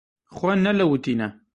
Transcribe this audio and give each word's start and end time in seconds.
Xwe 0.37 0.51
nelewitîne! 0.55 1.27